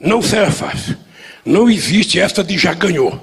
[0.00, 0.96] Não será fácil.
[1.44, 3.18] Não existe essa de já ganhou.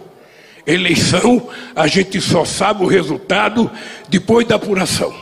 [0.66, 3.70] Eleição, a gente só sabe o resultado
[4.10, 5.14] depois da apuração.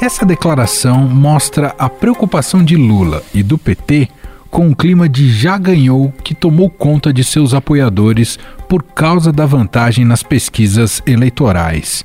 [0.00, 4.08] Essa declaração mostra a preocupação de Lula e do PT
[4.48, 9.44] com um clima de já ganhou que tomou conta de seus apoiadores por causa da
[9.44, 12.04] vantagem nas pesquisas eleitorais.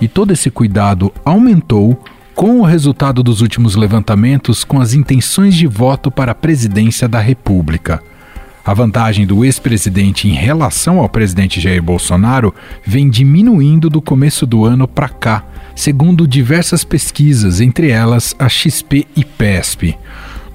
[0.00, 2.02] E todo esse cuidado aumentou
[2.34, 7.20] com o resultado dos últimos levantamentos com as intenções de voto para a presidência da
[7.20, 8.02] República.
[8.64, 14.64] A vantagem do ex-presidente em relação ao presidente Jair Bolsonaro vem diminuindo do começo do
[14.64, 15.44] ano para cá,
[15.74, 19.98] segundo diversas pesquisas, entre elas a XP e PESP.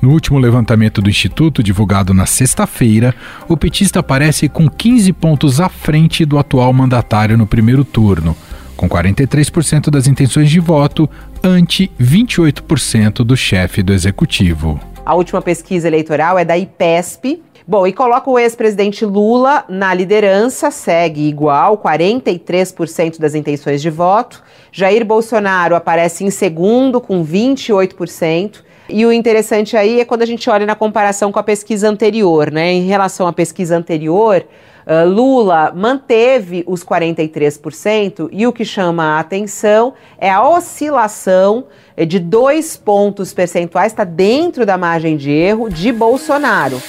[0.02, 3.14] No último levantamento do Instituto, divulgado na sexta-feira,
[3.48, 8.38] o petista aparece com 15 pontos à frente do atual mandatário no primeiro turno,
[8.76, 11.10] com 43% das intenções de voto
[11.44, 14.80] ante 28% do chefe do executivo.
[15.06, 17.42] A última pesquisa eleitoral é da IPESP.
[17.68, 24.44] Bom, e coloca o ex-presidente Lula na liderança, segue igual, 43% das intenções de voto.
[24.72, 28.64] Jair Bolsonaro aparece em segundo, com 28%.
[28.88, 32.52] E o interessante aí é quando a gente olha na comparação com a pesquisa anterior,
[32.52, 32.72] né?
[32.72, 34.46] Em relação à pesquisa anterior,
[34.86, 41.66] uh, Lula manteve os 43% e o que chama a atenção é a oscilação
[41.98, 46.82] eh, de dois pontos percentuais, está dentro da margem de erro de Bolsonaro.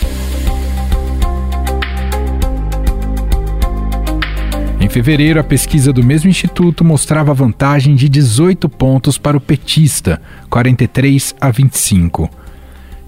[4.86, 10.22] Em fevereiro, a pesquisa do mesmo instituto mostrava vantagem de 18 pontos para o petista,
[10.48, 12.30] 43 a 25.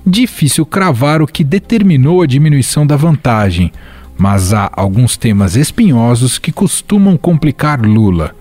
[0.05, 3.70] Difícil cravar o que determinou a diminuição da vantagem,
[4.19, 8.34] mas há alguns temas espinhosos que costumam complicar Lula.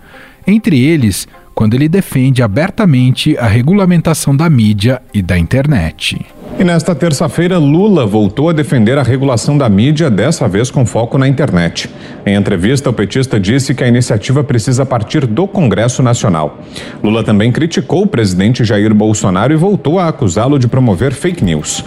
[0.46, 6.24] Entre eles, quando ele defende abertamente a regulamentação da mídia e da internet.
[6.60, 11.18] E nesta terça-feira, Lula voltou a defender a regulação da mídia, dessa vez com foco
[11.18, 11.90] na internet.
[12.26, 16.60] Em entrevista, o petista disse que a iniciativa precisa partir do Congresso Nacional.
[17.04, 21.84] Lula também criticou o presidente Jair Bolsonaro e voltou a acusá-lo de promover fake news.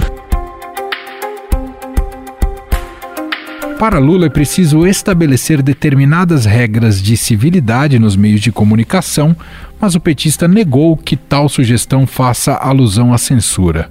[3.81, 9.35] Para Lula é preciso estabelecer determinadas regras de civilidade nos meios de comunicação,
[9.81, 13.91] mas o petista negou que tal sugestão faça alusão à censura.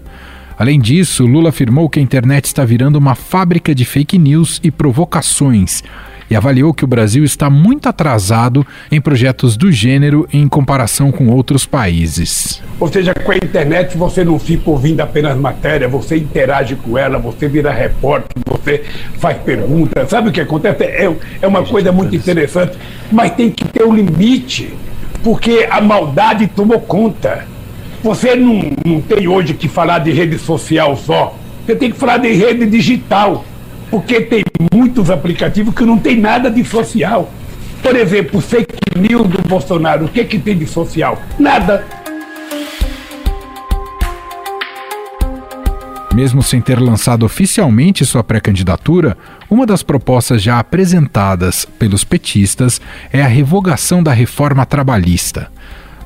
[0.59, 4.69] Além disso, Lula afirmou que a internet está virando uma fábrica de fake news e
[4.69, 5.81] provocações
[6.29, 11.29] e avaliou que o Brasil está muito atrasado em projetos do gênero em comparação com
[11.29, 12.61] outros países.
[12.77, 17.17] Ou seja, com a internet você não fica ouvindo apenas matéria, você interage com ela,
[17.17, 18.83] você vira repórter, você
[19.17, 20.09] faz perguntas.
[20.09, 20.83] Sabe o que acontece?
[20.83, 21.09] É,
[21.41, 22.77] é uma coisa muito interessante,
[23.09, 24.73] mas tem que ter um limite,
[25.23, 27.47] porque a maldade tomou conta.
[28.01, 31.35] Você não, não tem hoje que falar de rede social só.
[31.65, 33.43] Você tem que falar de rede digital.
[33.91, 34.43] Porque tem
[34.73, 37.31] muitos aplicativos que não tem nada de social.
[37.81, 40.05] Por exemplo, fake news do Bolsonaro.
[40.05, 41.19] O que, que tem de social?
[41.37, 41.83] Nada.
[46.13, 49.17] Mesmo sem ter lançado oficialmente sua pré-candidatura,
[49.49, 52.81] uma das propostas já apresentadas pelos petistas
[53.11, 55.51] é a revogação da reforma trabalhista.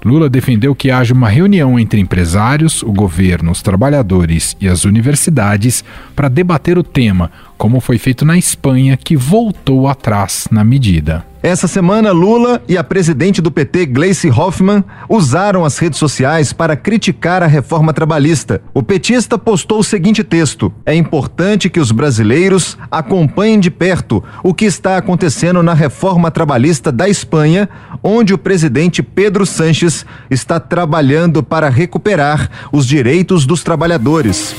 [0.04, 5.84] Lula defendeu que haja uma reunião entre empresários, o governo, os trabalhadores e as universidades
[6.16, 11.26] para debater o tema, como foi feito na Espanha, que voltou atrás na medida.
[11.44, 16.78] Essa semana, Lula e a presidente do PT, Gleice Hoffmann, usaram as redes sociais para
[16.78, 18.62] criticar a reforma trabalhista.
[18.74, 24.54] O petista postou o seguinte texto: É importante que os brasileiros acompanhem de perto o
[24.54, 27.68] que está acontecendo na reforma trabalhista da Espanha,
[28.02, 34.56] onde o presidente Pedro Sanches está trabalhando para recuperar os direitos dos trabalhadores.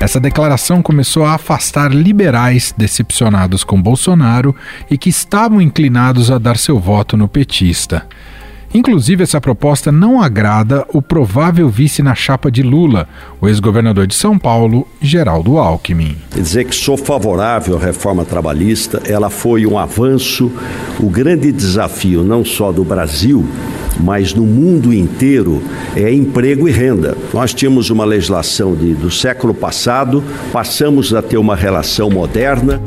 [0.00, 4.56] Essa declaração começou a afastar liberais decepcionados com Bolsonaro
[4.90, 8.06] e que estavam inclinados a dar seu voto no petista.
[8.72, 13.06] Inclusive, essa proposta não agrada o provável vice na chapa de Lula,
[13.42, 16.16] o ex-governador de São Paulo, Geraldo Alckmin.
[16.30, 20.50] Quer dizer que sou favorável à reforma trabalhista, ela foi um avanço,
[20.98, 23.46] o grande desafio não só do Brasil,
[24.02, 25.62] mas no mundo inteiro
[25.94, 27.16] é emprego e renda.
[27.32, 32.80] Nós tínhamos uma legislação de, do século passado, passamos a ter uma relação moderna.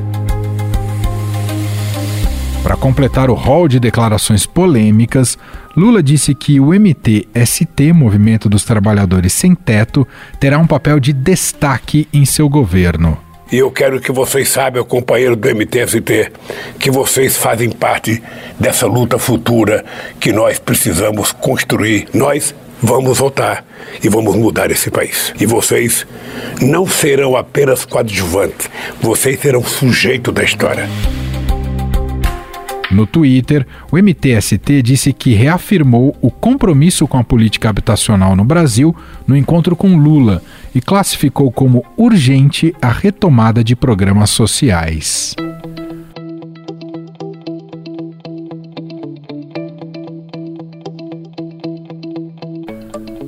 [2.61, 5.37] Para completar o rol de declarações polêmicas,
[5.75, 10.07] Lula disse que o MTST, Movimento dos Trabalhadores Sem Teto,
[10.39, 13.17] terá um papel de destaque em seu governo.
[13.53, 16.31] E eu quero que vocês saibam, companheiro do MTST,
[16.79, 18.19] que vocês fazem parte
[18.59, 19.85] dessa luta futura
[20.19, 22.07] que nós precisamos construir.
[22.15, 23.63] Nós vamos votar
[24.03, 25.31] e vamos mudar esse país.
[25.39, 26.03] E vocês
[26.63, 28.67] não serão apenas coadjuvantes,
[28.99, 30.89] vocês serão sujeito da história.
[32.89, 38.95] No Twitter, o MTST disse que reafirmou o compromisso com a política habitacional no Brasil
[39.27, 40.41] no encontro com Lula
[40.73, 45.35] e classificou como urgente a retomada de programas sociais.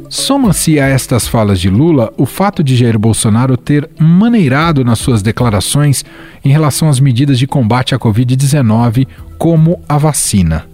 [0.10, 5.22] Soma-se a estas falas de Lula o fato de Jair Bolsonaro ter maneirado nas suas
[5.22, 6.06] declarações
[6.44, 9.08] em relação às medidas de combate à Covid-19,
[9.38, 10.66] como a vacina.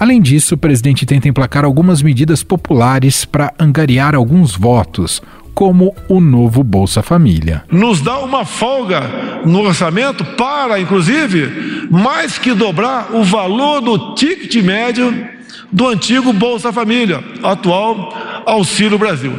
[0.00, 5.22] Além disso, o presidente tenta emplacar algumas medidas populares para angariar alguns votos,
[5.58, 7.64] como o novo Bolsa Família.
[7.68, 9.00] Nos dá uma folga
[9.44, 15.12] no orçamento para, inclusive, mais que dobrar o valor do ticket médio
[15.72, 18.16] do antigo Bolsa Família, atual
[18.46, 19.32] Auxílio Brasil,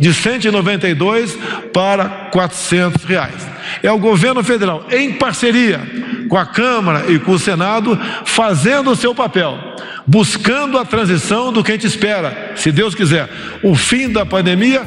[0.00, 1.36] de 192
[1.74, 3.46] para 400 reais.
[3.82, 8.96] É o governo federal, em parceria com a Câmara e com o Senado, fazendo o
[8.96, 9.58] seu papel,
[10.06, 13.28] buscando a transição do que a gente espera, se Deus quiser,
[13.62, 14.82] o fim da pandemia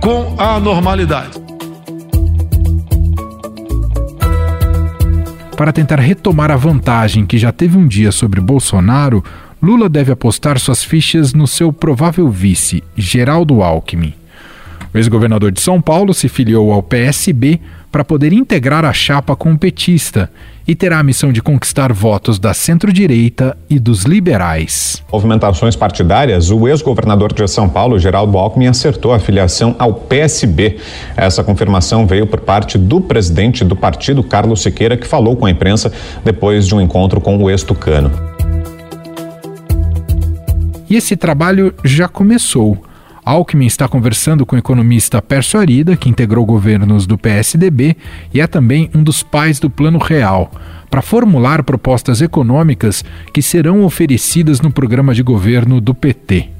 [0.00, 1.44] com a normalidade.
[5.56, 9.22] Para tentar retomar a vantagem que já teve um dia sobre Bolsonaro,
[9.62, 14.14] Lula deve apostar suas fichas no seu provável vice, Geraldo Alckmin.
[14.94, 17.58] O ex-governador de São Paulo se filiou ao PSB
[17.90, 20.30] para poder integrar a chapa com o petista
[20.68, 25.02] e terá a missão de conquistar votos da centro-direita e dos liberais.
[25.12, 30.78] Movimentações partidárias, o ex-governador de São Paulo, Geraldo Alckmin, acertou a filiação ao PSB.
[31.16, 35.50] Essa confirmação veio por parte do presidente do partido, Carlos Siqueira, que falou com a
[35.50, 35.92] imprensa
[36.24, 38.12] depois de um encontro com o ex-tucano.
[40.88, 42.78] E esse trabalho já começou.
[43.24, 47.96] Alckmin está conversando com o economista Pércio Arida, que integrou governos do PSDB
[48.32, 50.52] e é também um dos pais do Plano Real,
[50.90, 56.50] para formular propostas econômicas que serão oferecidas no programa de governo do PT.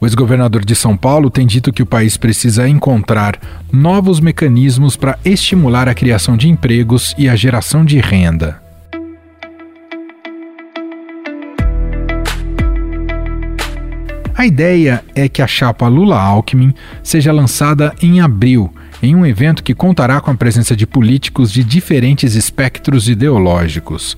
[0.00, 3.38] O ex-governador de São Paulo tem dito que o país precisa encontrar
[3.70, 8.69] novos mecanismos para estimular a criação de empregos e a geração de renda.
[14.40, 16.72] A ideia é que a chapa Lula-Alckmin
[17.02, 18.72] seja lançada em abril,
[19.02, 24.16] em um evento que contará com a presença de políticos de diferentes espectros ideológicos.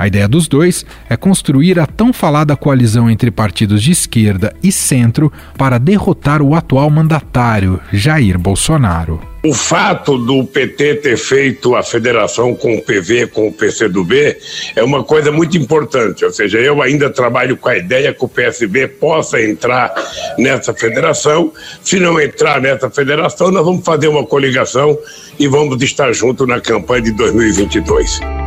[0.00, 4.72] A ideia dos dois é construir a tão falada coalizão entre partidos de esquerda e
[4.72, 9.20] centro para derrotar o atual mandatário, Jair Bolsonaro.
[9.44, 14.38] O fato do PT ter feito a federação com o PV, com o PCdoB,
[14.74, 16.24] é uma coisa muito importante.
[16.24, 19.92] Ou seja, eu ainda trabalho com a ideia que o PSB possa entrar
[20.38, 21.52] nessa federação.
[21.84, 24.98] Se não entrar nessa federação, nós vamos fazer uma coligação
[25.38, 28.39] e vamos estar juntos na campanha de 2022.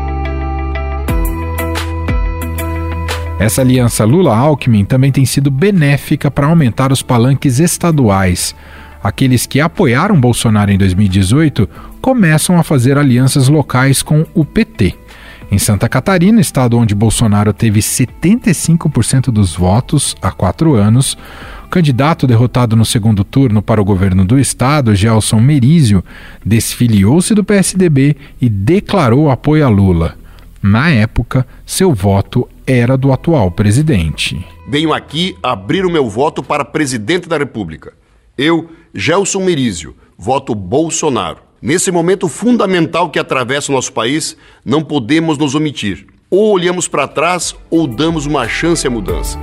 [3.39, 8.55] Essa aliança Lula-Alckmin também tem sido benéfica para aumentar os palanques estaduais
[9.03, 11.69] aqueles que apoiaram Bolsonaro em 2018
[12.01, 14.95] começam a fazer alianças locais com o PT.
[15.51, 21.17] Em Santa Catarina, estado onde Bolsonaro teve 75% dos votos há quatro anos,
[21.65, 26.03] o candidato derrotado no segundo turno para o governo do estado, Gelson Merizio,
[26.43, 30.15] desfiliou-se do PSDB e declarou apoio a Lula.
[30.61, 34.45] Na época, seu voto era do atual presidente.
[34.67, 37.93] Venho aqui abrir o meu voto para presidente da República.
[38.37, 41.39] Eu, Gelson Merizio, voto Bolsonaro.
[41.61, 46.07] Nesse momento fundamental que atravessa o nosso país, não podemos nos omitir.
[46.29, 49.39] Ou olhamos para trás ou damos uma chance à mudança.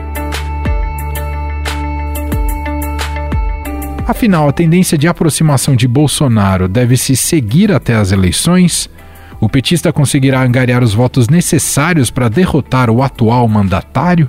[4.06, 8.90] Afinal, a tendência de aproximação de Bolsonaro deve se seguir até as eleições?
[9.40, 14.28] O petista conseguirá angariar os votos necessários para derrotar o atual mandatário?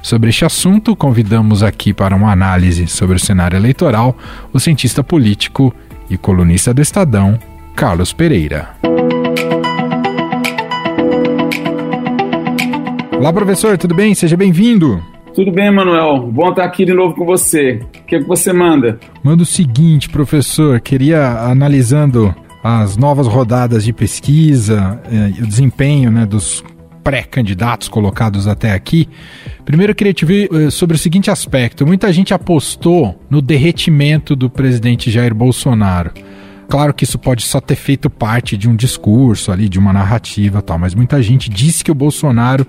[0.00, 4.16] Sobre este assunto, convidamos aqui para uma análise sobre o cenário eleitoral
[4.50, 5.74] o cientista político
[6.08, 7.38] e colunista do Estadão,
[7.76, 8.70] Carlos Pereira.
[13.18, 14.14] Olá, professor, tudo bem?
[14.14, 15.02] Seja bem-vindo.
[15.34, 16.26] Tudo bem, Manuel.
[16.32, 17.82] Bom estar aqui de novo com você.
[17.82, 18.98] O que, é que você manda?
[19.22, 20.80] Manda o seguinte, professor.
[20.80, 26.62] Queria, analisando as novas rodadas de pesquisa eh, e o desempenho né, dos
[27.02, 29.08] pré-candidatos colocados até aqui.
[29.64, 34.34] Primeiro eu queria te ver uh, sobre o seguinte aspecto: muita gente apostou no derretimento
[34.36, 36.12] do presidente Jair Bolsonaro.
[36.68, 40.62] claro que isso pode só ter feito parte de um discurso ali, de uma narrativa
[40.62, 42.66] tal, mas muita gente disse que o Bolsonaro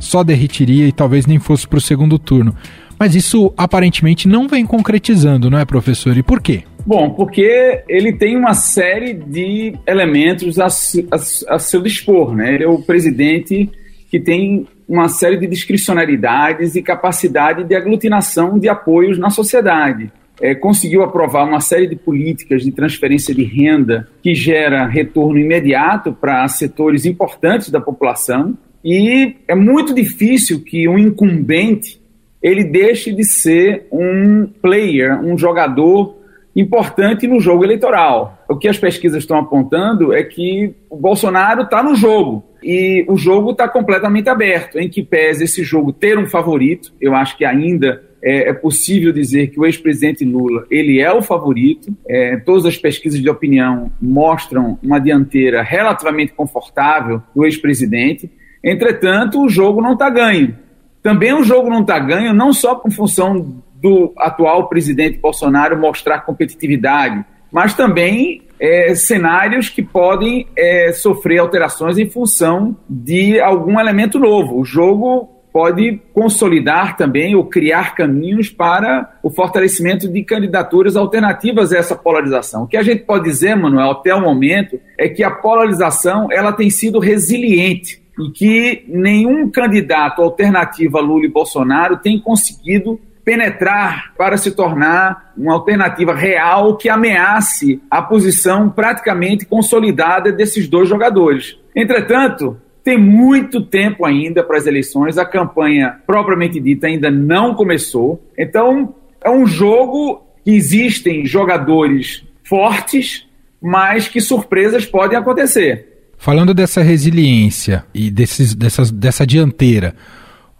[0.00, 2.54] só derretiria e talvez nem fosse para o segundo turno.
[2.98, 6.16] Mas isso aparentemente não vem concretizando, não é, professor?
[6.16, 6.64] E por quê?
[6.86, 12.54] Bom, porque ele tem uma série de elementos a, a, a seu dispor, né?
[12.54, 13.68] Ele é o presidente
[14.08, 20.12] que tem uma série de discricionalidades e capacidade de aglutinação de apoios na sociedade.
[20.40, 26.12] É, conseguiu aprovar uma série de políticas de transferência de renda que gera retorno imediato
[26.12, 32.00] para setores importantes da população e é muito difícil que um incumbente
[32.40, 36.14] ele deixe de ser um player, um jogador
[36.56, 38.42] importante no jogo eleitoral.
[38.48, 43.16] O que as pesquisas estão apontando é que o Bolsonaro está no jogo e o
[43.16, 46.92] jogo está completamente aberto, em que pese esse jogo ter um favorito.
[46.98, 51.20] Eu acho que ainda é, é possível dizer que o ex-presidente Lula ele é o
[51.20, 51.94] favorito.
[52.08, 58.30] É, todas as pesquisas de opinião mostram uma dianteira relativamente confortável do ex-presidente.
[58.64, 60.56] Entretanto, o jogo não está ganho.
[61.02, 66.20] Também o jogo não está ganho não só por função do atual presidente Bolsonaro mostrar
[66.20, 74.18] competitividade, mas também é, cenários que podem é, sofrer alterações em função de algum elemento
[74.18, 74.58] novo.
[74.58, 81.78] O jogo pode consolidar também ou criar caminhos para o fortalecimento de candidaturas alternativas a
[81.78, 82.64] essa polarização.
[82.64, 86.52] O que a gente pode dizer, Manuel, até o momento, é que a polarização ela
[86.52, 94.14] tem sido resiliente e que nenhum candidato alternativo a Lula e Bolsonaro tem conseguido penetrar
[94.16, 101.58] para se tornar uma alternativa real que ameace a posição praticamente consolidada desses dois jogadores.
[101.74, 108.24] Entretanto, tem muito tempo ainda para as eleições, a campanha propriamente dita ainda não começou.
[108.38, 113.26] Então, é um jogo que existem jogadores fortes,
[113.60, 116.12] mas que surpresas podem acontecer.
[116.16, 119.96] Falando dessa resiliência e desses, dessas, dessa dianteira,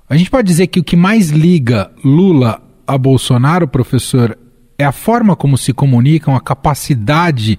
[0.09, 4.39] a gente pode dizer que o que mais liga Lula a Bolsonaro, professor,
[4.79, 7.59] é a forma como se comunicam, a capacidade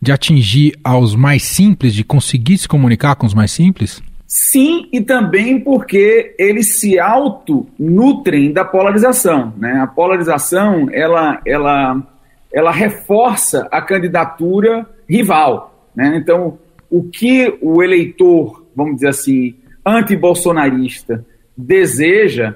[0.00, 4.02] de atingir aos mais simples, de conseguir se comunicar com os mais simples?
[4.26, 9.54] Sim, e também porque eles se auto-nutrem da polarização.
[9.56, 9.78] Né?
[9.80, 12.02] A polarização ela, ela,
[12.52, 15.88] ela reforça a candidatura rival.
[15.94, 16.16] Né?
[16.16, 16.58] Então,
[16.90, 19.54] o que o eleitor, vamos dizer assim,
[19.86, 21.24] anti-bolsonarista
[21.56, 22.54] deseja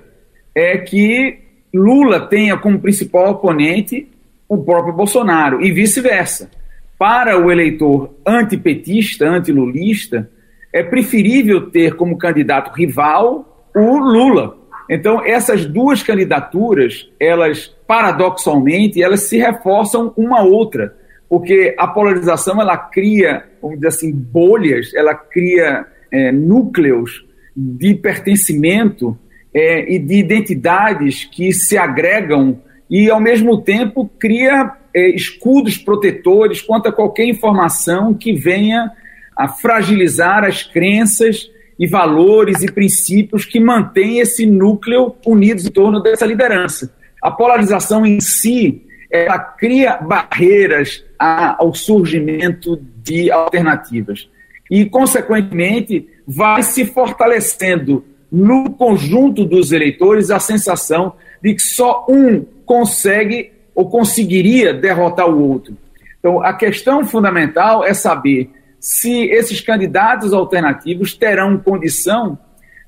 [0.55, 1.39] é que
[1.73, 4.09] Lula tenha como principal oponente
[4.49, 6.51] o próprio Bolsonaro e vice-versa.
[6.99, 10.29] Para o eleitor antipetista, antilulista,
[10.73, 14.57] é preferível ter como candidato rival o Lula.
[14.91, 20.97] Então, essas duas candidaturas, elas paradoxalmente, elas se reforçam uma outra,
[21.29, 27.28] porque a polarização ela cria, vamos dizer assim, bolhas, ela cria é, núcleos
[27.61, 29.19] de pertencimento
[29.53, 36.63] é, e de identidades que se agregam e, ao mesmo tempo, cria é, escudos protetores
[36.63, 38.93] contra qualquer informação que venha
[39.37, 46.01] a fragilizar as crenças e valores e princípios que mantêm esse núcleo unidos em torno
[46.01, 46.95] dessa liderança.
[47.21, 54.29] A polarização em si, ela cria barreiras ao surgimento de alternativas
[54.71, 62.45] e, consequentemente, vai se fortalecendo no conjunto dos eleitores a sensação de que só um
[62.67, 65.75] consegue ou conseguiria derrotar o outro.
[66.19, 72.39] Então, a questão fundamental é saber se esses candidatos alternativos terão condição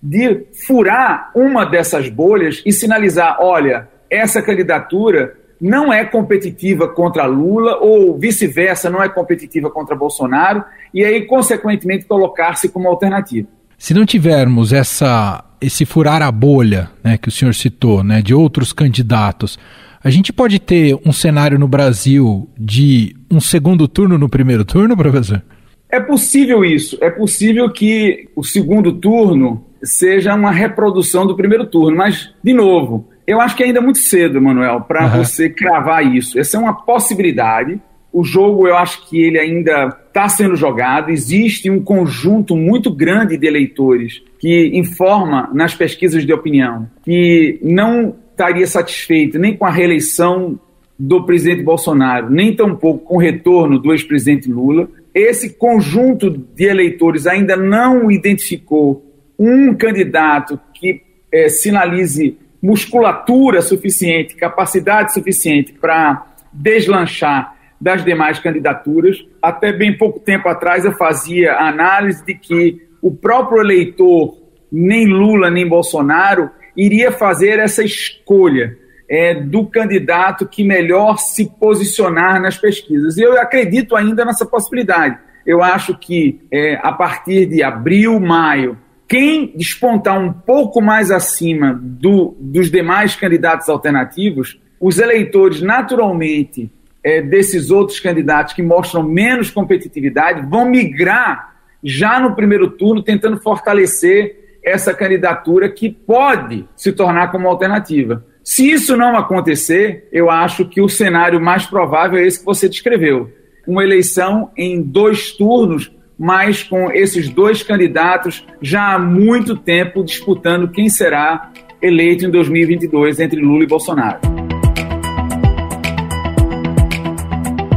[0.03, 7.77] de furar uma dessas bolhas e sinalizar: olha, essa candidatura não é competitiva contra Lula
[7.77, 10.65] ou vice-versa, não é competitiva contra Bolsonaro,
[10.95, 13.47] e aí, consequentemente, colocar-se como alternativa.
[13.77, 18.35] Se não tivermos essa, esse furar a bolha né, que o senhor citou, né, de
[18.35, 19.59] outros candidatos,
[20.03, 24.97] a gente pode ter um cenário no Brasil de um segundo turno no primeiro turno,
[24.97, 25.43] professor?
[25.91, 26.97] É possível isso.
[27.03, 33.10] É possível que o segundo turno seja uma reprodução do primeiro turno, mas, de novo,
[33.31, 35.25] eu acho que ainda é muito cedo, Manuel, para uhum.
[35.25, 36.39] você cravar isso.
[36.39, 37.81] Essa é uma possibilidade.
[38.13, 41.11] O jogo, eu acho que ele ainda está sendo jogado.
[41.11, 48.17] Existe um conjunto muito grande de eleitores que informa nas pesquisas de opinião que não
[48.33, 50.59] estaria satisfeito nem com a reeleição
[50.99, 54.89] do presidente Bolsonaro, nem tampouco com o retorno do ex-presidente Lula.
[55.15, 59.05] Esse conjunto de eleitores ainda não identificou
[59.39, 61.01] um candidato que
[61.33, 69.25] é, sinalize musculatura suficiente, capacidade suficiente para deslanchar das demais candidaturas.
[69.41, 74.37] Até bem pouco tempo atrás eu fazia a análise de que o próprio eleitor,
[74.71, 78.77] nem Lula nem Bolsonaro, iria fazer essa escolha
[79.09, 83.17] é, do candidato que melhor se posicionar nas pesquisas.
[83.17, 85.19] E eu acredito ainda nessa possibilidade.
[85.45, 88.79] Eu acho que é, a partir de abril, maio,
[89.11, 96.71] quem despontar um pouco mais acima do, dos demais candidatos alternativos, os eleitores naturalmente
[97.03, 103.41] é, desses outros candidatos que mostram menos competitividade vão migrar já no primeiro turno, tentando
[103.41, 108.25] fortalecer essa candidatura que pode se tornar como alternativa.
[108.45, 112.69] Se isso não acontecer, eu acho que o cenário mais provável é esse que você
[112.69, 113.29] descreveu.
[113.67, 115.91] Uma eleição em dois turnos,
[116.21, 121.51] mas com esses dois candidatos já há muito tempo disputando quem será
[121.81, 124.21] eleito em 2022 entre Lula e Bolsonaro.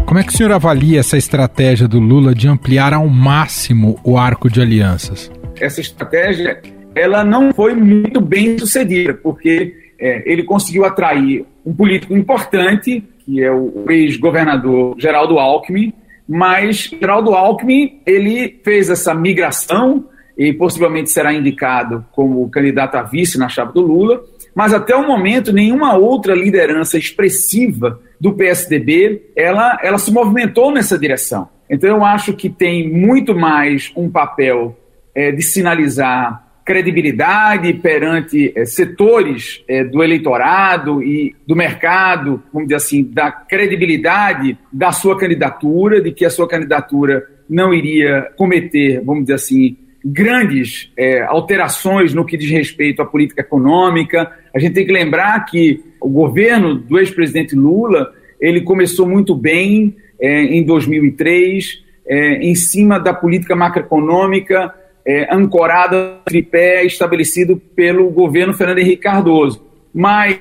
[0.05, 4.17] Como é que o senhor avalia essa estratégia do Lula de ampliar ao máximo o
[4.17, 5.31] arco de alianças?
[5.61, 6.61] Essa estratégia
[6.93, 13.41] ela não foi muito bem sucedida, porque é, ele conseguiu atrair um político importante, que
[13.41, 15.93] é o ex-governador Geraldo Alckmin,
[16.27, 20.05] mas Geraldo Alckmin ele fez essa migração
[20.37, 24.23] e possivelmente será indicado como candidato a vice na chave do Lula,
[24.55, 30.97] mas até o momento nenhuma outra liderança expressiva do PSDB ela, ela se movimentou nessa
[30.97, 31.49] direção.
[31.69, 34.77] Então eu acho que tem muito mais um papel
[35.15, 42.77] é, de sinalizar credibilidade perante é, setores é, do eleitorado e do mercado, vamos dizer
[42.77, 49.23] assim, da credibilidade da sua candidatura, de que a sua candidatura não iria cometer, vamos
[49.23, 54.31] dizer assim, grandes é, alterações no que diz respeito à política econômica.
[54.55, 59.95] A gente tem que lembrar que o governo do ex-presidente Lula ele começou muito bem
[60.19, 64.73] em 2003, é, em cima da política macroeconômica
[65.05, 69.63] é, ancorada tripé estabelecido pelo governo Fernando Henrique Cardoso.
[69.93, 70.39] Mas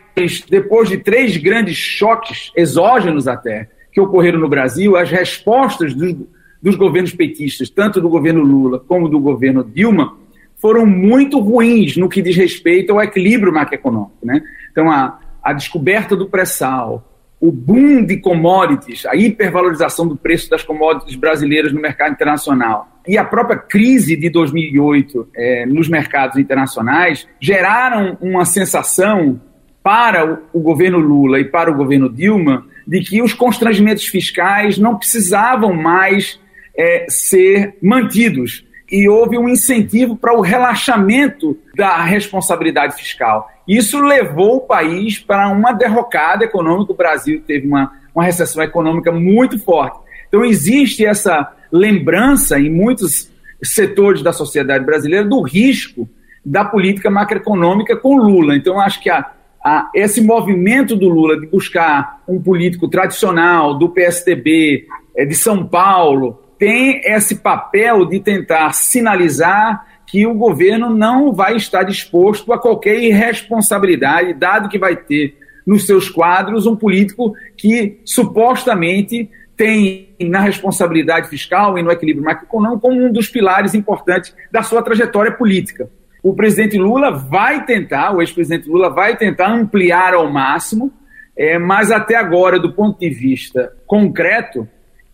[0.49, 6.17] depois de três grandes choques exógenos até que ocorreram no Brasil, as respostas dos
[6.63, 10.17] dos governos petistas, tanto do governo Lula como do governo Dilma,
[10.57, 14.15] foram muito ruins no que diz respeito ao equilíbrio macroeconômico.
[14.23, 14.41] Né?
[14.71, 17.12] Então, a, a descoberta do pré-sal,
[17.43, 23.19] o boom de commodities, a hipervalorização do preço das commodities brasileiras no mercado internacional e
[23.19, 29.41] a própria crise de 2008 é, nos mercados internacionais geraram uma sensação
[29.83, 34.97] para o, governo Lula e para o governo Dilma de que os constrangimentos fiscais não
[34.97, 36.39] precisavam mais
[36.79, 38.65] é, ser mantidos.
[38.93, 43.51] E houve um incentivo para o relaxamento da responsabilidade fiscal.
[43.67, 46.93] Isso levou o país para uma derrocada econômica.
[46.93, 49.99] O Brasil teve uma, uma recessão econômica muito forte.
[50.29, 53.33] Então, existe essa lembrança em muitos
[53.65, 56.07] setores da sociedade brasileira do risco
[56.45, 58.57] da política macroeconômica com Lula.
[58.57, 59.31] Então, acho que a,
[59.65, 65.67] a, esse movimento do Lula de buscar um político tradicional do PSDB, é, de São
[65.67, 72.59] Paulo, tem esse papel de tentar sinalizar que o governo não vai estar disposto a
[72.59, 80.39] qualquer irresponsabilidade, dado que vai ter nos seus quadros um político que supostamente tem na
[80.39, 85.91] responsabilidade fiscal e no equilíbrio macroeconômico como um dos pilares importantes da sua trajetória política.
[86.23, 90.93] O presidente Lula vai tentar, o ex-presidente Lula vai tentar ampliar ao máximo,
[91.37, 94.69] é, mas até agora, do ponto de vista concreto,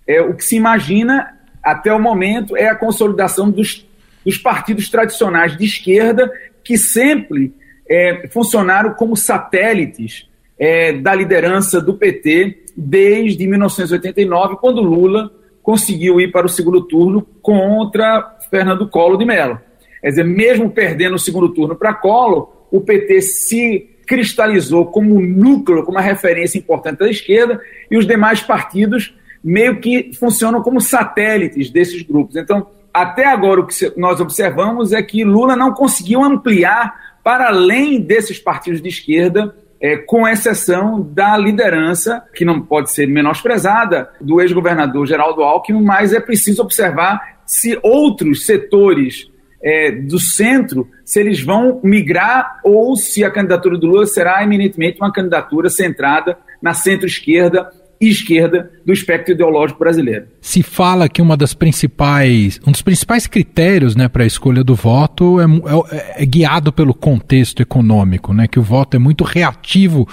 [0.07, 1.38] é, o que se imagina
[1.71, 3.87] até o momento, é a consolidação dos,
[4.25, 6.31] dos partidos tradicionais de esquerda,
[6.65, 7.53] que sempre
[7.89, 10.29] é, funcionaram como satélites
[10.59, 15.31] é, da liderança do PT desde 1989, quando Lula
[15.63, 19.61] conseguiu ir para o segundo turno contra Fernando Collor de Mello.
[20.01, 25.83] Quer dizer, mesmo perdendo o segundo turno para Collor, o PT se cristalizou como núcleo,
[25.83, 31.71] como uma referência importante da esquerda, e os demais partidos meio que funcionam como satélites
[31.71, 32.37] desses grupos.
[32.37, 38.01] Então, até agora, o que nós observamos é que Lula não conseguiu ampliar para além
[38.01, 44.41] desses partidos de esquerda, é, com exceção da liderança, que não pode ser menosprezada, do
[44.41, 49.31] ex-governador Geraldo Alckmin, mas é preciso observar se outros setores
[49.63, 55.01] é, do centro, se eles vão migrar ou se a candidatura do Lula será eminentemente
[55.01, 60.27] uma candidatura centrada na centro-esquerda e esquerda do espectro ideológico brasileiro.
[60.41, 64.75] Se fala que uma das principais, um dos principais critérios né, para a escolha do
[64.75, 70.07] voto é, é, é, guiado pelo contexto econômico, né, que o voto é muito reativo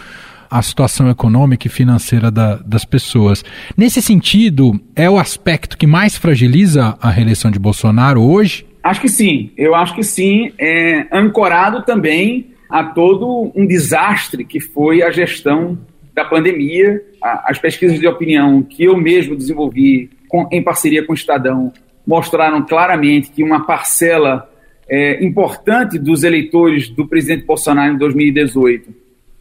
[0.50, 3.44] a situação econômica e financeira da, das pessoas.
[3.76, 8.66] Nesse sentido, é o aspecto que mais fragiliza a reeleição de Bolsonaro hoje?
[8.84, 14.60] Acho que sim, eu acho que sim, é ancorado também a todo um desastre que
[14.60, 15.78] foi a gestão
[16.16, 21.16] da pandemia, as pesquisas de opinião que eu mesmo desenvolvi com, em parceria com o
[21.16, 21.74] Estadão
[22.08, 24.50] mostraram claramente que uma parcela
[24.88, 28.94] é, importante dos eleitores do presidente Bolsonaro em 2018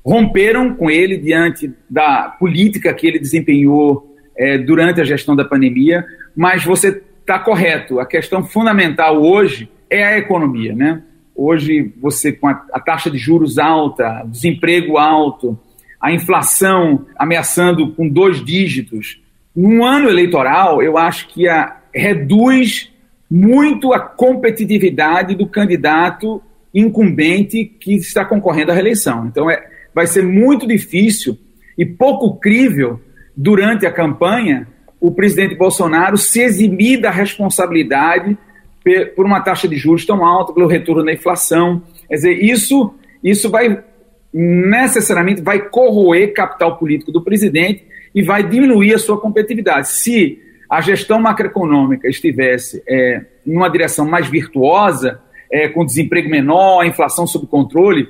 [0.05, 6.05] romperam com ele diante da política que ele desempenhou é, durante a gestão da pandemia,
[6.35, 8.01] mas você está correto.
[8.01, 11.03] A questão fundamental hoje é a economia, né?
[11.37, 15.59] Hoje você com a, a taxa de juros alta, desemprego alto,
[16.05, 19.23] a inflação ameaçando com dois dígitos,
[19.57, 22.93] num ano eleitoral, eu acho que a, reduz
[23.31, 26.43] muito a competitividade do candidato
[26.75, 29.27] incumbente que está concorrendo à reeleição.
[29.29, 31.39] Então, é, vai ser muito difícil
[31.79, 33.01] e pouco crível
[33.35, 34.69] durante a campanha
[35.01, 38.37] o presidente Bolsonaro se eximir da responsabilidade
[39.17, 41.83] por uma taxa de juros tão alta, pelo retorno da inflação.
[42.07, 43.83] Quer dizer, isso, isso vai
[44.35, 49.89] necessariamente vai corroer capital político do presidente e vai diminuir a sua competitividade.
[49.89, 55.21] Se a gestão macroeconômica estivesse é, numa direção mais virtuosa,
[55.53, 58.09] é, com desemprego menor, inflação sob controle,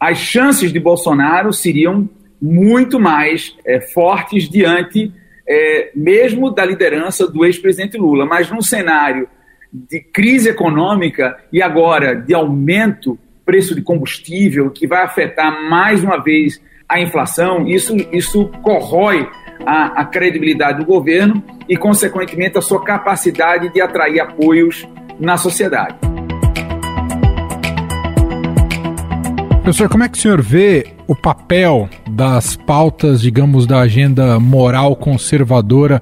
[0.00, 2.08] as chances de Bolsonaro seriam
[2.40, 5.12] muito mais é, fortes diante
[5.46, 8.24] é, mesmo da liderança do ex-presidente Lula.
[8.24, 9.28] Mas num cenário
[9.72, 16.22] de crise econômica e agora de aumento preço de combustível, que vai afetar mais uma
[16.22, 19.28] vez a inflação, isso, isso corrói
[19.64, 24.86] a, a credibilidade do governo e, consequentemente, a sua capacidade de atrair apoios
[25.18, 25.96] na sociedade.
[29.62, 34.94] Professor, como é que o senhor vê o papel das pautas, digamos, da agenda moral
[34.94, 36.00] conservadora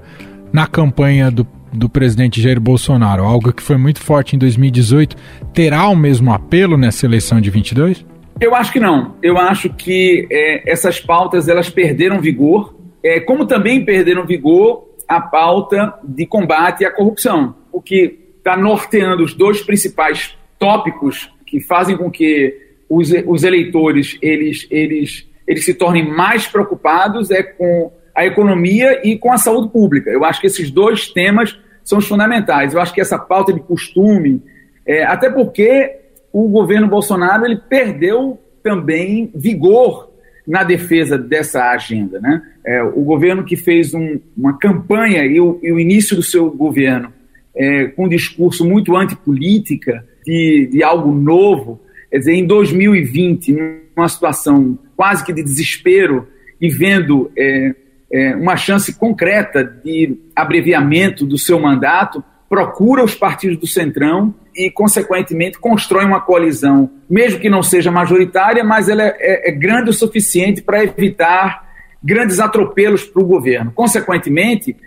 [0.53, 3.23] na campanha do, do presidente Jair Bolsonaro?
[3.23, 5.15] Algo que foi muito forte em 2018,
[5.53, 8.05] terá o mesmo apelo nessa eleição de 22?
[8.39, 9.15] Eu acho que não.
[9.21, 15.21] Eu acho que é, essas pautas elas perderam vigor é, como também perderam vigor a
[15.21, 21.95] pauta de combate à corrupção, o que está norteando os dois principais tópicos que fazem
[21.95, 22.57] com que
[22.89, 29.19] os, os eleitores eles, eles, eles se tornem mais preocupados é com a economia e
[29.19, 30.09] com a saúde pública.
[30.09, 32.73] Eu acho que esses dois temas são os fundamentais.
[32.73, 34.41] Eu acho que essa pauta de costume,
[34.85, 35.99] é, até porque
[36.33, 40.11] o governo Bolsonaro ele perdeu também vigor
[40.45, 42.19] na defesa dessa agenda.
[42.19, 42.41] Né?
[42.65, 46.49] É, o governo que fez um, uma campanha e o, e o, início do seu
[46.49, 47.13] governo
[47.55, 53.55] é, com um discurso muito antipolítica, de, de algo novo, quer dizer, em 2020,
[53.95, 56.27] numa situação quase que de desespero
[56.59, 57.75] e vendo é,
[58.15, 64.71] é, uma chance concreta de abreviamento do seu mandato, procura os partidos do Centrão e,
[64.71, 69.89] consequentemente, constrói uma coalizão, mesmo que não seja majoritária, mas ela é, é, é grande
[69.89, 71.65] o suficiente para evitar
[72.01, 73.73] grandes atropelos para o governo.
[73.75, 74.77] Consequentemente,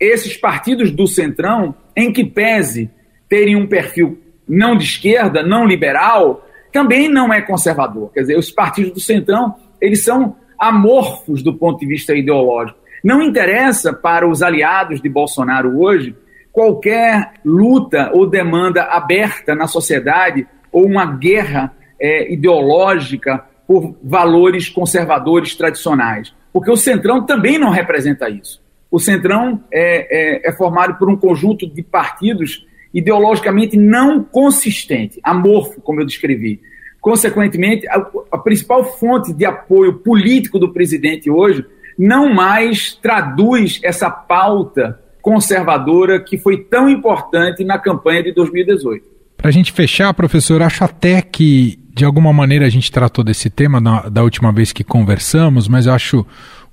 [0.00, 2.90] esses partidos do Centrão, em que pese
[3.28, 8.10] terem um perfil não de esquerda, não liberal, também não é conservador.
[8.14, 12.78] Quer dizer, os partidos do Centrão, eles são amorfos do ponto de vista ideológico.
[13.02, 16.16] Não interessa para os aliados de Bolsonaro hoje
[16.52, 25.54] qualquer luta ou demanda aberta na sociedade ou uma guerra é, ideológica por valores conservadores
[25.54, 26.34] tradicionais.
[26.52, 28.60] Porque o Centrão também não representa isso.
[28.90, 35.80] O Centrão é, é, é formado por um conjunto de partidos ideologicamente não consistente, amorfo,
[35.82, 36.60] como eu descrevi.
[37.00, 41.64] Consequentemente, a, a principal fonte de apoio político do presidente hoje
[41.98, 49.04] não mais traduz essa pauta conservadora que foi tão importante na campanha de 2018.
[49.36, 53.50] Para a gente fechar, professor, acho até que de alguma maneira a gente tratou desse
[53.50, 56.24] tema na, da última vez que conversamos, mas acho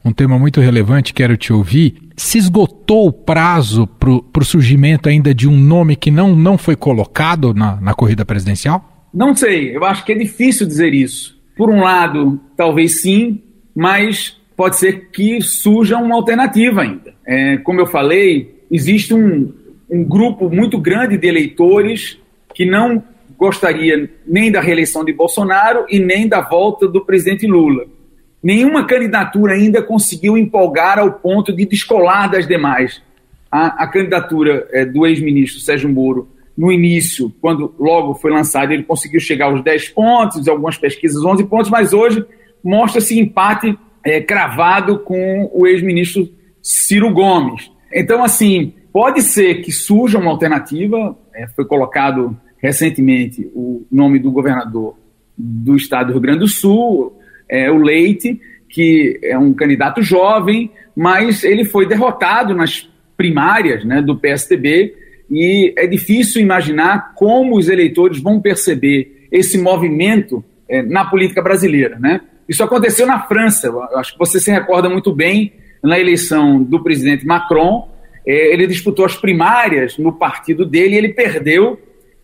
[0.03, 1.95] um tema muito relevante, quero te ouvir.
[2.15, 6.75] Se esgotou o prazo para o surgimento ainda de um nome que não, não foi
[6.75, 8.94] colocado na, na corrida presidencial?
[9.15, 11.39] Não sei, eu acho que é difícil dizer isso.
[11.56, 13.41] Por um lado, talvez sim,
[13.73, 17.13] mas pode ser que surja uma alternativa ainda.
[17.25, 19.54] É, como eu falei, existe um,
[19.89, 22.19] um grupo muito grande de eleitores
[22.54, 23.01] que não
[23.38, 27.86] gostaria nem da reeleição de Bolsonaro e nem da volta do presidente Lula.
[28.43, 33.01] Nenhuma candidatura ainda conseguiu empolgar ao ponto de descolar das demais.
[33.49, 38.83] A, a candidatura é, do ex-ministro Sérgio Moro, no início, quando logo foi lançado, ele
[38.83, 42.23] conseguiu chegar aos 10 pontos, algumas pesquisas 11 pontos, mas hoje
[42.63, 46.29] mostra-se empate é, cravado com o ex-ministro
[46.61, 47.69] Ciro Gomes.
[47.93, 54.31] Então, assim, pode ser que surja uma alternativa, é, foi colocado recentemente o nome do
[54.31, 54.95] governador
[55.37, 58.39] do estado do Rio Grande do Sul, é, o Leite,
[58.69, 64.95] que é um candidato jovem, mas ele foi derrotado nas primárias né, do PSDB
[65.29, 71.97] e é difícil imaginar como os eleitores vão perceber esse movimento é, na política brasileira.
[71.99, 72.21] Né?
[72.47, 76.81] Isso aconteceu na França, eu acho que você se recorda muito bem, na eleição do
[76.81, 77.88] presidente Macron,
[78.25, 81.79] é, ele disputou as primárias no partido dele e ele perdeu,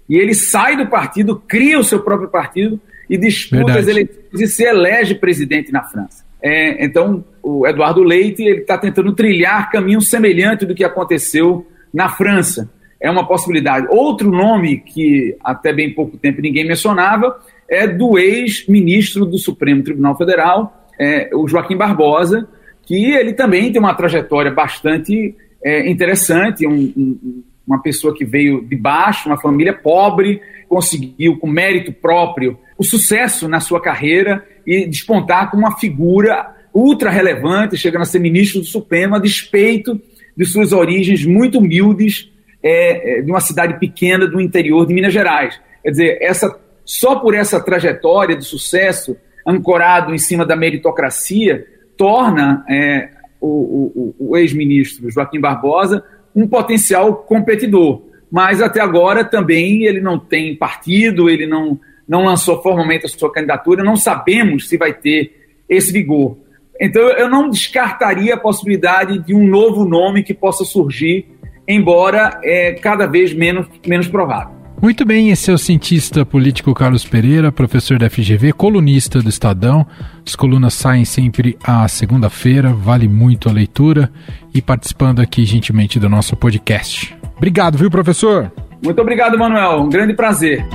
[0.10, 3.80] e ele sai do partido, cria o seu próprio partido e disputa Verdade.
[3.80, 6.26] as eleições e se elege presidente na França.
[6.42, 12.70] É, então, o Eduardo Leite está tentando trilhar caminho semelhante do que aconteceu na França.
[13.02, 13.88] É uma possibilidade.
[13.90, 20.18] Outro nome que até bem pouco tempo ninguém mencionava é do ex-ministro do Supremo Tribunal
[20.18, 22.48] Federal, é, o Joaquim Barbosa,
[22.84, 28.64] que ele também tem uma trajetória bastante é, interessante, um, um, uma pessoa que veio
[28.66, 34.86] de baixo, uma família pobre, conseguiu com mérito próprio o sucesso na sua carreira e
[34.86, 40.00] despontar como uma figura ultra relevante, chegando a ser ministro do Supremo, a despeito
[40.36, 42.32] de suas origens muito humildes,
[42.63, 45.60] é, de uma cidade pequena do interior de Minas Gerais.
[45.84, 49.15] Quer dizer, essa só por essa trajetória de sucesso,
[49.47, 56.04] ancorado em cima da meritocracia, torna é, o, o, o ex-ministro Joaquim Barbosa
[56.36, 58.04] um potencial competidor.
[58.32, 63.32] Mas até agora também ele não tem partido, ele não, não lançou formalmente a sua
[63.32, 66.38] candidatura, não sabemos se vai ter esse vigor.
[66.80, 71.26] Então eu não descartaria a possibilidade de um novo nome que possa surgir,
[71.67, 74.62] embora é cada vez menos, menos provável.
[74.82, 79.86] Muito bem, esse é o cientista político Carlos Pereira, professor da FGV, colunista do Estadão.
[80.26, 84.12] As colunas saem sempre à segunda-feira, vale muito a leitura
[84.52, 87.15] e participando aqui gentilmente do nosso podcast.
[87.38, 88.52] Obrigado, viu, professor?
[88.84, 89.82] Muito obrigado, Manuel.
[89.84, 90.65] Um grande prazer.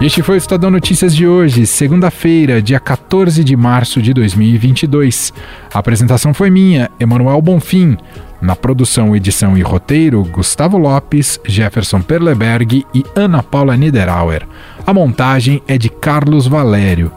[0.00, 5.32] Este foi o Estadão Notícias de hoje, segunda-feira, dia 14 de março de 2022.
[5.74, 7.96] A apresentação foi minha, Emanuel Bonfim.
[8.40, 14.46] Na produção, edição e roteiro, Gustavo Lopes, Jefferson Perleberg e Ana Paula Niederauer.
[14.86, 17.10] A montagem é de Carlos Valério.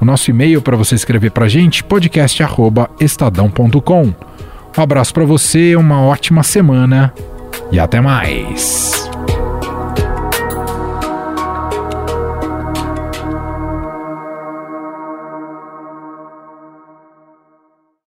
[0.00, 4.14] O nosso e-mail para você escrever para a gente, podcast.estadão.com.
[4.76, 7.14] Um abraço para você, uma ótima semana
[7.70, 9.08] e até mais.